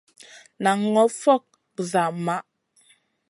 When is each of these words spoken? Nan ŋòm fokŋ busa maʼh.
Nan 0.63 0.77
ŋòm 0.93 1.09
fokŋ 1.21 1.41
busa 1.73 2.03
maʼh. 2.25 2.45